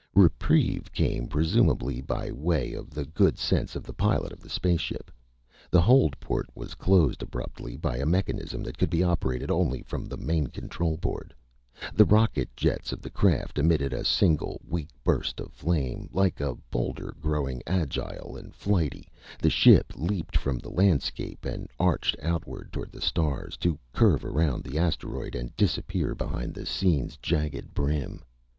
[0.15, 4.81] Reprieve came presumably by way of the good sense of the pilot of the space
[4.81, 5.11] ship.
[5.69, 10.05] The hold port was closed abruptly by a mechanism that could be operated only from
[10.07, 11.35] the main control board.
[11.93, 16.09] The rocket jets of the craft emitted a single weak burst of flame.
[16.11, 19.07] Like a boulder grown agile and flighty,
[19.37, 24.63] the ship leaped from the landscape, and arced outward toward the stars, to curve around
[24.63, 28.23] the asteroid and disappear behind the scene's jagged brim.